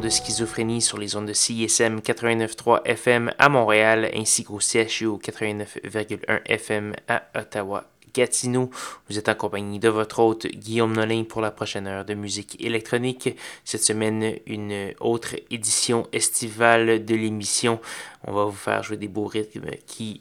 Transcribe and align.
De 0.00 0.08
schizophrénie 0.08 0.80
sur 0.80 0.98
les 0.98 1.16
ondes 1.16 1.26
de 1.26 1.32
CISM 1.32 1.98
89.3 1.98 2.82
FM 2.84 3.32
à 3.38 3.48
Montréal 3.48 4.10
ainsi 4.14 4.44
qu'au 4.44 4.58
CHU 4.60 5.18
89.1 5.18 6.42
FM 6.46 6.94
à 7.08 7.22
Ottawa. 7.34 7.84
Gatineau. 8.14 8.70
Vous 9.08 9.18
êtes 9.18 9.28
en 9.28 9.34
compagnie 9.34 9.78
de 9.78 9.88
votre 9.88 10.18
hôte 10.18 10.46
Guillaume 10.46 10.92
Nolin 10.92 11.24
pour 11.24 11.40
la 11.40 11.50
prochaine 11.50 11.86
heure 11.86 12.04
de 12.04 12.14
musique 12.14 12.62
électronique. 12.62 13.36
Cette 13.64 13.82
semaine, 13.82 14.36
une 14.46 14.92
autre 15.00 15.34
édition 15.50 16.06
estivale 16.12 17.04
de 17.04 17.14
l'émission. 17.14 17.80
On 18.26 18.32
va 18.32 18.44
vous 18.44 18.52
faire 18.52 18.82
jouer 18.82 18.98
des 18.98 19.08
beaux 19.08 19.26
rythmes 19.26 19.70
qui 19.86 20.20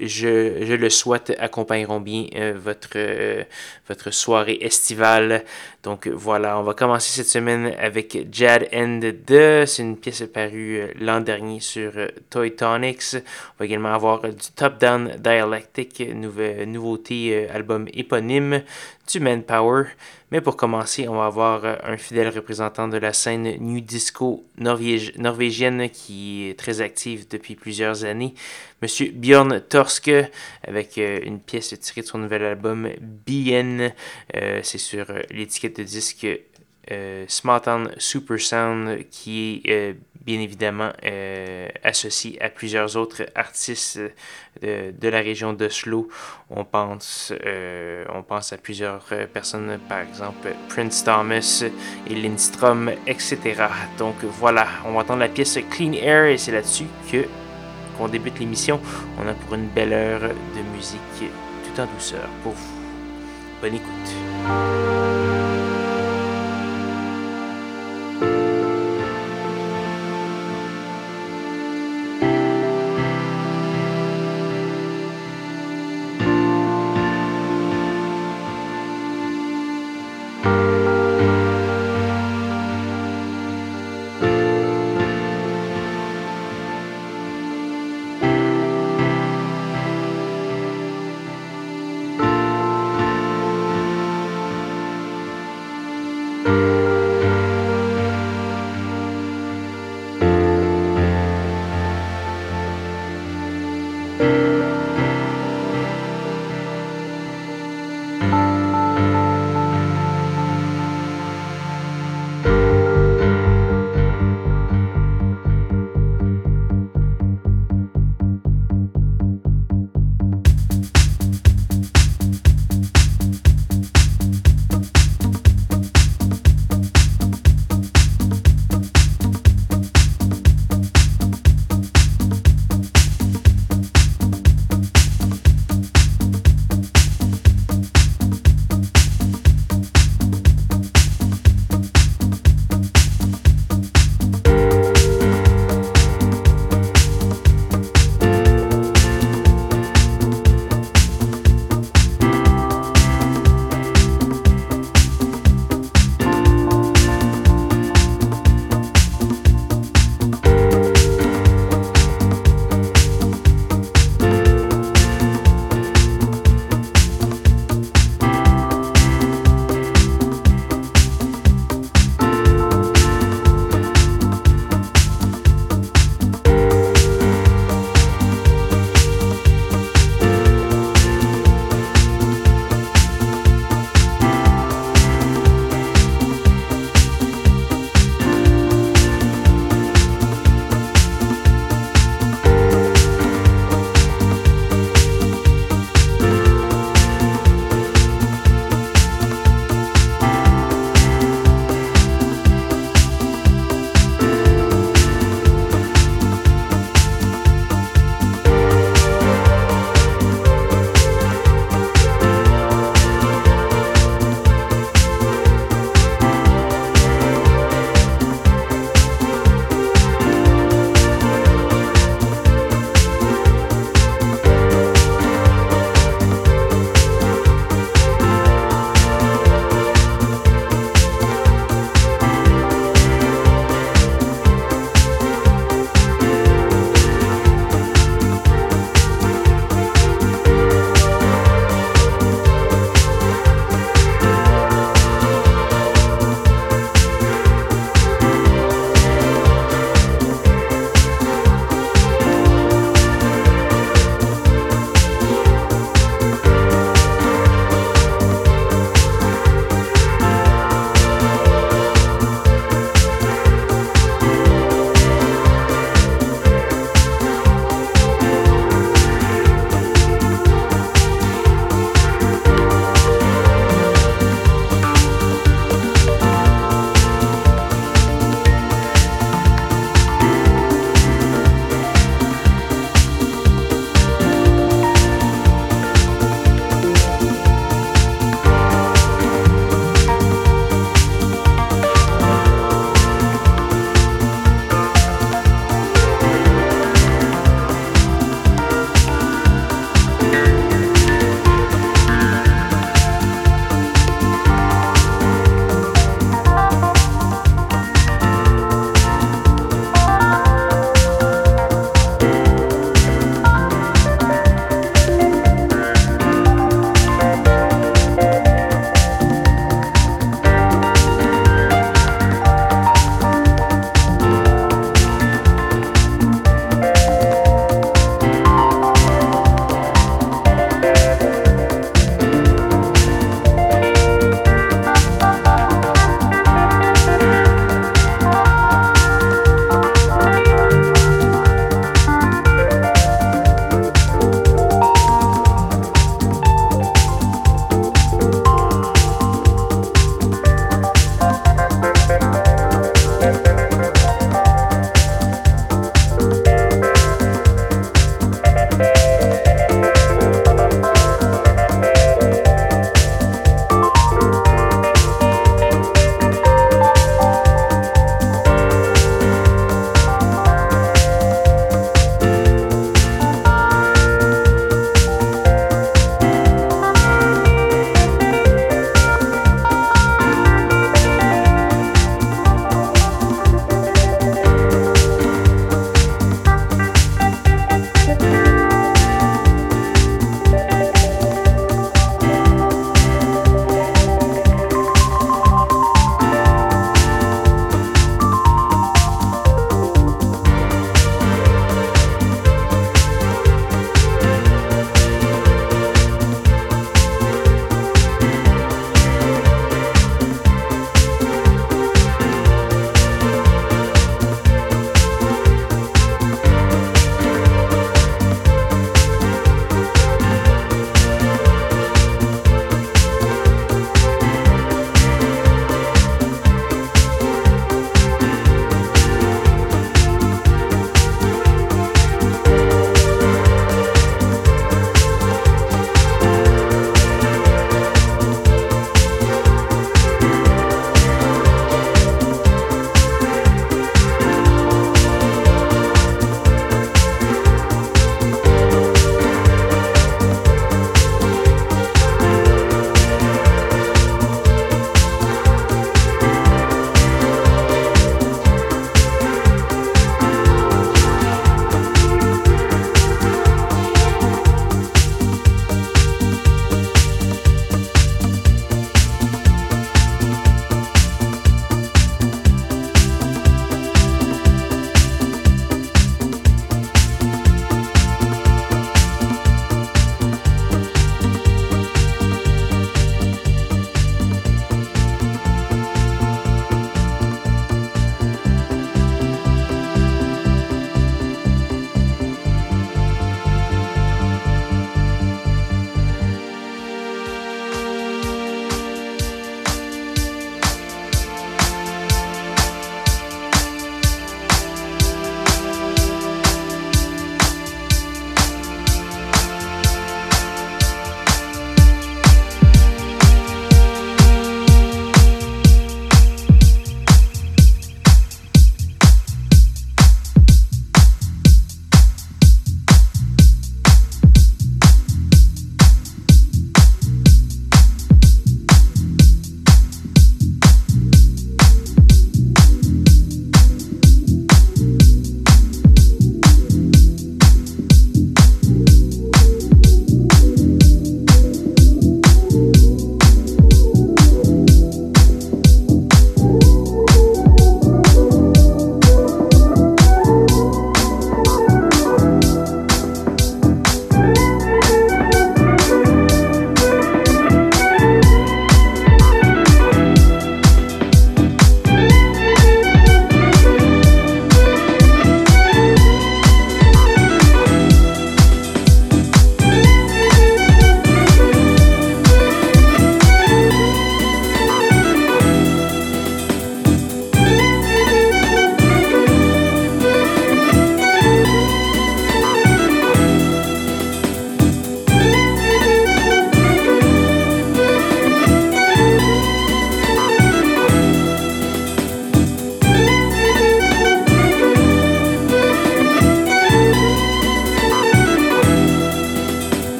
je, 0.00 0.74
le 0.74 0.90
souhaite, 0.90 1.34
accompagneront 1.38 2.00
bien 2.00 2.26
euh, 2.36 2.54
votre, 2.56 2.90
euh, 2.96 3.44
votre 3.88 4.10
soirée 4.10 4.58
estivale. 4.60 5.44
Donc 5.82 6.08
voilà, 6.08 6.58
on 6.58 6.62
va 6.62 6.74
commencer 6.74 7.10
cette 7.10 7.28
semaine 7.28 7.74
avec 7.78 8.26
Jad 8.32 8.68
End 8.72 9.00
2. 9.26 9.66
C'est 9.66 9.82
une 9.82 9.96
pièce 9.96 10.22
parue 10.32 10.80
euh, 10.80 10.92
l'an 11.00 11.20
dernier 11.20 11.60
sur 11.60 11.92
Toy 12.30 12.54
Tonics. 12.54 13.14
On 13.14 13.58
va 13.58 13.64
également 13.64 13.92
avoir 13.92 14.22
du 14.22 14.50
Top 14.54 14.78
Down 14.78 15.16
Dialectic, 15.18 16.02
nouveauté 16.66 17.48
album 17.48 17.88
éponyme 17.92 18.62
du 19.10 19.20
Manpower. 19.20 19.84
Mais 20.30 20.42
pour 20.42 20.56
commencer, 20.56 21.08
on 21.08 21.14
va 21.14 21.26
avoir 21.26 21.64
euh, 21.64 21.76
un 21.82 21.96
fidèle 21.96 22.28
représentant 22.28 22.86
de 22.86 22.98
la 22.98 23.14
scène 23.14 23.56
New 23.60 23.80
Disco 23.80 24.44
norvégienne 24.58 25.88
qui 25.88 26.48
est 26.48 26.58
très 26.58 26.82
active 26.82 27.26
depuis 27.28 27.54
plusieurs 27.54 28.04
années, 28.04 28.34
Monsieur 28.82 29.10
Björn 29.10 29.60
Torske, 29.60 30.10
avec 30.66 30.98
euh, 30.98 31.20
une 31.24 31.40
pièce 31.40 31.74
tirée 31.80 32.02
de 32.02 32.06
son 32.06 32.18
nouvel 32.18 32.44
album 32.44 32.90
BN. 33.00 33.90
Euh, 34.36 34.60
c'est 34.62 34.78
sur 34.78 35.06
l'étiquette 35.30 35.78
de 35.78 35.84
disque 35.84 36.26
Smartan 37.26 37.84
Super 37.98 38.40
Sound 38.40 39.04
qui 39.10 39.60
est 39.66 39.94
bien 40.28 40.40
évidemment 40.40 40.90
euh, 41.06 41.68
associé 41.82 42.40
à 42.42 42.50
plusieurs 42.50 42.98
autres 42.98 43.22
artistes 43.34 43.98
de, 44.60 44.92
de 44.92 45.08
la 45.08 45.20
région 45.20 45.54
d'Oslo. 45.54 46.10
On 46.50 46.66
pense, 46.66 47.32
euh, 47.46 48.04
on 48.14 48.22
pense 48.22 48.52
à 48.52 48.58
plusieurs 48.58 49.06
euh, 49.12 49.26
personnes, 49.26 49.78
par 49.88 50.00
exemple 50.00 50.50
Prince 50.68 51.02
Thomas 51.02 51.64
et 52.06 52.14
Lindstrom, 52.14 52.90
etc. 53.06 53.38
Donc 53.96 54.16
voilà, 54.22 54.66
on 54.84 54.92
va 54.92 55.00
entendre 55.00 55.20
la 55.20 55.30
pièce 55.30 55.58
Clean 55.70 55.94
Air 55.94 56.26
et 56.26 56.36
c'est 56.36 56.52
là-dessus 56.52 56.88
que 57.10 57.24
qu'on 57.96 58.08
débute 58.08 58.38
l'émission. 58.38 58.80
On 59.18 59.26
a 59.26 59.32
pour 59.32 59.54
une 59.54 59.68
belle 59.68 59.94
heure 59.94 60.20
de 60.20 60.76
musique 60.76 61.00
tout 61.64 61.80
en 61.80 61.86
douceur 61.86 62.28
pour 62.42 62.52
vous. 62.52 62.74
Bonne 63.62 63.76
écoute. 63.76 65.57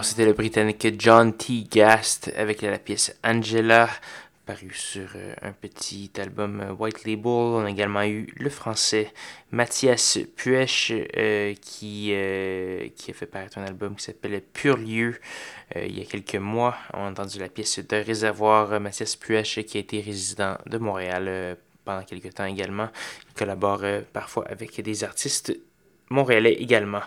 Alors, 0.00 0.08
c'était 0.08 0.24
le 0.24 0.32
Britannique 0.32 0.94
John 0.98 1.36
T. 1.36 1.66
Gast 1.70 2.32
avec 2.34 2.62
la 2.62 2.78
pièce 2.78 3.14
Angela, 3.22 3.86
paru 4.46 4.70
sur 4.72 5.10
euh, 5.14 5.34
un 5.42 5.52
petit 5.52 6.10
album 6.16 6.62
euh, 6.62 6.72
White 6.72 7.04
Label. 7.04 7.26
On 7.26 7.66
a 7.66 7.68
également 7.68 8.02
eu 8.04 8.32
le 8.34 8.48
français 8.48 9.12
Mathias 9.50 10.16
Puech 10.36 10.90
euh, 10.90 11.52
qui, 11.60 12.14
a 12.14 13.12
fait 13.12 13.26
paraître 13.26 13.58
un 13.58 13.64
album 13.64 13.94
qui 13.94 14.04
s'appelle 14.04 14.40
Pur 14.40 14.78
Lieu 14.78 15.20
il 15.76 15.98
y 15.98 16.00
a 16.00 16.06
quelques 16.06 16.36
mois. 16.36 16.78
On 16.94 17.04
a 17.04 17.10
entendu 17.10 17.38
la 17.38 17.50
pièce 17.50 17.78
de 17.86 17.96
Réservoir. 17.96 18.80
Mathias 18.80 19.16
Puech 19.16 19.66
qui 19.66 19.76
a 19.76 19.80
été 19.80 20.00
résident 20.00 20.56
de 20.64 20.78
Montréal 20.78 21.58
pendant 21.84 22.04
quelques 22.04 22.32
temps 22.32 22.46
également. 22.46 22.88
Il 23.28 23.34
collabore 23.34 23.82
parfois 24.14 24.48
avec 24.48 24.80
des 24.80 25.04
artistes 25.04 25.52
montréalais 26.10 26.54
également. 26.54 27.00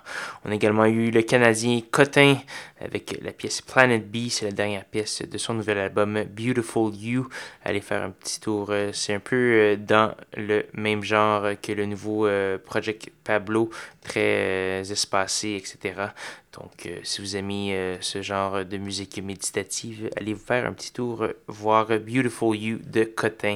On 0.45 0.51
a 0.51 0.55
également 0.55 0.85
eu 0.85 1.11
le 1.11 1.21
Canadien 1.21 1.81
Cotin 1.91 2.37
avec 2.79 3.19
la 3.21 3.31
pièce 3.31 3.61
Planet 3.61 4.09
B, 4.09 4.29
c'est 4.29 4.45
la 4.45 4.51
dernière 4.51 4.85
pièce 4.85 5.21
de 5.21 5.37
son 5.37 5.53
nouvel 5.53 5.77
album 5.77 6.23
Beautiful 6.23 6.93
You. 6.95 7.27
Allez 7.63 7.81
faire 7.81 8.01
un 8.01 8.11
petit 8.11 8.39
tour, 8.39 8.67
euh, 8.69 8.91
c'est 8.93 9.13
un 9.13 9.19
peu 9.19 9.35
euh, 9.35 9.75
dans 9.77 10.15
le 10.35 10.65
même 10.73 11.03
genre 11.03 11.47
que 11.61 11.71
le 11.71 11.85
nouveau 11.85 12.27
euh, 12.27 12.57
Project 12.57 13.09
Pablo, 13.23 13.69
très 14.01 14.79
espacé, 14.89 15.55
etc. 15.55 16.07
Donc, 16.53 16.89
si 17.03 17.21
vous 17.21 17.35
aimez 17.35 17.97
ce 18.01 18.21
genre 18.21 18.63
de 18.63 18.77
musique 18.77 19.17
méditative, 19.23 20.09
allez 20.17 20.33
vous 20.33 20.45
faire 20.45 20.67
un 20.67 20.73
petit 20.73 20.91
tour 20.93 21.27
voir 21.47 21.87
Beautiful 21.87 22.55
You 22.55 22.79
de 22.83 23.05
Cotin. 23.05 23.55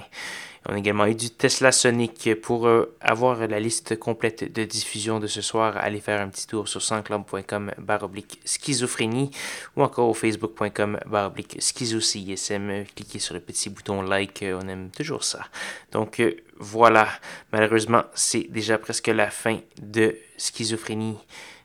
On 0.70 0.74
a 0.74 0.78
également 0.78 1.05
eu 1.05 1.15
du 1.15 1.30
Tesla 1.30 1.72
Sonic. 1.72 2.30
Pour 2.41 2.68
euh, 2.68 2.93
avoir 2.99 3.47
la 3.47 3.59
liste 3.59 3.97
complète 3.97 4.51
de 4.51 4.65
diffusion 4.65 5.20
de 5.20 5.28
ce 5.28 5.41
soir, 5.41 5.78
allez 5.78 6.01
faire 6.01 6.20
un 6.20 6.28
petit 6.28 6.45
tour 6.45 6.68
sur 6.68 6.82
sanscloud.com 6.82 7.72
baroblique 7.78 8.41
schizophrénie 8.43 9.32
ou 9.78 9.84
encore 9.84 10.09
au 10.09 10.13
facebook.com 10.13 10.99
baroblique 11.05 11.55
schizocism. 11.61 12.84
Cliquez 12.95 13.20
sur 13.20 13.34
le 13.34 13.39
petit 13.39 13.70
bouton 13.70 14.01
like, 14.01 14.43
euh, 14.43 14.59
on 14.61 14.68
aime 14.68 14.89
toujours 14.89 15.24
ça. 15.24 15.45
Donc 15.93 16.20
euh, 16.20 16.36
voilà, 16.57 17.07
malheureusement, 17.53 18.03
c'est 18.13 18.47
déjà 18.49 18.78
presque 18.78 19.07
la 19.07 19.30
fin 19.30 19.59
de 19.82 20.18
schizophrénie. 20.36 21.18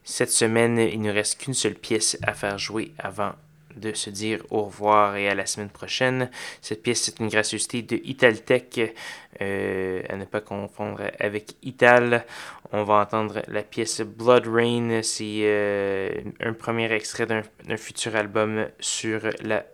Cette 0.05 0.31
semaine, 0.31 0.79
il 0.79 1.01
ne 1.01 1.11
reste 1.11 1.39
qu'une 1.41 1.55
seule 1.55 1.75
pièce 1.75 2.19
à 2.23 2.35
faire 2.35 2.57
jouer 2.57 2.93
avant 2.99 3.33
de 3.77 3.93
se 3.93 4.11
dire 4.11 4.45
au 4.51 4.63
revoir 4.63 5.17
et 5.17 5.29
à 5.29 5.35
la 5.35 5.47
semaine 5.47 5.69
prochaine. 5.69 6.31
Cette 6.61 6.83
pièce 6.83 7.09
est 7.09 7.21
une 7.21 7.29
gracieuseté 7.29 7.83
de 7.83 7.97
Italtech, 8.05 8.95
euh, 9.41 10.03
à 10.09 10.17
ne 10.17 10.25
pas 10.25 10.41
confondre 10.41 11.03
avec 11.19 11.57
Ital. 11.63 12.25
On 12.73 12.85
va 12.85 12.95
entendre 12.95 13.43
la 13.49 13.63
pièce 13.63 14.01
Blood 14.01 14.47
Rain, 14.47 15.01
c'est 15.03 15.41
euh, 15.43 16.11
un 16.41 16.53
premier 16.53 16.91
extrait 16.93 17.27
d'un 17.27 17.77
futur 17.77 18.17
album 18.17 18.67
sur 18.81 19.21
la 19.43 19.65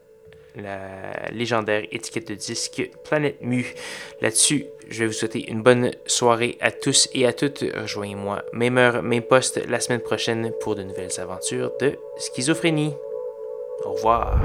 la 0.57 1.30
légendaire 1.30 1.84
étiquette 1.90 2.28
de 2.28 2.34
disque 2.34 2.90
Planète 3.05 3.40
Mu. 3.42 3.74
Là-dessus, 4.20 4.66
je 4.88 5.01
vais 5.01 5.07
vous 5.07 5.12
souhaiter 5.12 5.51
une 5.51 5.62
bonne 5.62 5.92
soirée 6.07 6.59
à 6.61 6.70
tous 6.70 7.09
et 7.14 7.26
à 7.26 7.32
toutes. 7.32 7.64
Rejoignez-moi, 7.74 8.44
même 8.53 8.78
heure, 8.78 9.03
même 9.03 9.22
poste, 9.22 9.61
la 9.68 9.80
semaine 9.80 10.01
prochaine 10.01 10.53
pour 10.61 10.74
de 10.74 10.82
nouvelles 10.82 11.20
aventures 11.20 11.72
de 11.80 11.99
schizophrénie. 12.18 12.94
Au 13.84 13.92
revoir. 13.92 14.40